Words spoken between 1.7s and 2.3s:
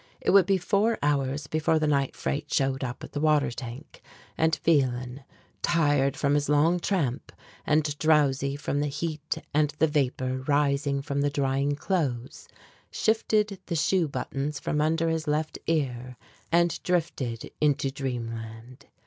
the night